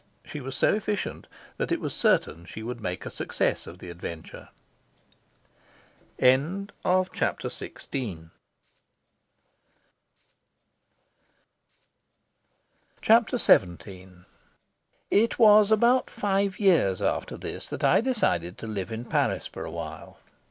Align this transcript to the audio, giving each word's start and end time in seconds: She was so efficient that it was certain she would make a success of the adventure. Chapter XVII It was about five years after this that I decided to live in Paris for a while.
She 0.25 0.41
was 0.41 0.55
so 0.55 0.73
efficient 0.73 1.27
that 1.57 1.71
it 1.71 1.79
was 1.79 1.93
certain 1.93 2.45
she 2.45 2.63
would 2.63 2.81
make 2.81 3.05
a 3.05 3.11
success 3.11 3.67
of 3.67 3.77
the 3.77 3.91
adventure. 3.91 4.49
Chapter 6.19 7.49
XVII 7.49 8.29
It 15.11 15.37
was 15.37 15.69
about 15.71 16.09
five 16.09 16.59
years 16.59 16.99
after 16.99 17.37
this 17.37 17.69
that 17.69 17.83
I 17.83 18.01
decided 18.01 18.57
to 18.57 18.65
live 18.65 18.91
in 18.91 19.05
Paris 19.05 19.45
for 19.45 19.63
a 19.63 19.69
while. 19.69 20.17